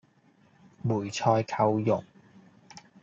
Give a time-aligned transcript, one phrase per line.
[0.81, 2.03] 梅菜扣肉